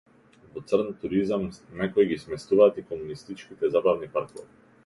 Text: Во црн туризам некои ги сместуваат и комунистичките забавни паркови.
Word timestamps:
Во 0.53 0.63
црн 0.71 0.87
туризам 1.03 1.45
некои 1.81 2.07
ги 2.13 2.19
сместуваат 2.23 2.83
и 2.83 2.87
комунистичките 2.89 3.73
забавни 3.77 4.11
паркови. 4.19 4.53